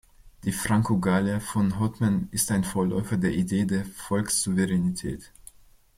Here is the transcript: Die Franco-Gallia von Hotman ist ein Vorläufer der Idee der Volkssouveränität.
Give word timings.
Die 0.45 0.51
Franco-Gallia 0.51 1.39
von 1.39 1.79
Hotman 1.79 2.27
ist 2.31 2.49
ein 2.49 2.63
Vorläufer 2.63 3.17
der 3.17 3.35
Idee 3.35 3.65
der 3.65 3.85
Volkssouveränität. 3.85 5.31